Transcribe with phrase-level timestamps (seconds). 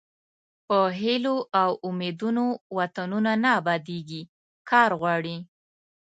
[0.67, 2.45] په هیلو او امیدونو
[2.77, 4.21] وطنونه نه ابادیږي
[4.69, 5.37] کار غواړي.